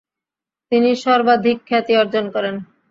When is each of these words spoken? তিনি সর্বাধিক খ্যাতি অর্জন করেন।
তিনি 0.71 0.89
সর্বাধিক 1.03 1.57
খ্যাতি 1.67 1.93
অর্জন 2.01 2.25
করেন। 2.35 2.55